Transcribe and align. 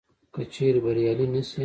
که 0.33 0.41
چیري 0.53 0.79
بریالي 0.85 1.25
نه 1.33 1.41
سي 1.49 1.59